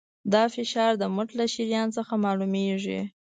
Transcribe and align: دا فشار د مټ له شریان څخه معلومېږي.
دا 0.33 0.43
فشار 0.55 0.91
د 0.97 1.03
مټ 1.15 1.29
له 1.39 1.45
شریان 1.53 1.87
څخه 1.97 2.13
معلومېږي. 2.25 3.01